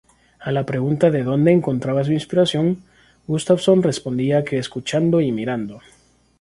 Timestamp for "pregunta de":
0.65-1.21